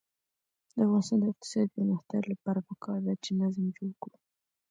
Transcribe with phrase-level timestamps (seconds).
[0.75, 4.17] د افغانستان د اقتصادي پرمختګ لپاره پکار ده چې نظم جوړ کړو.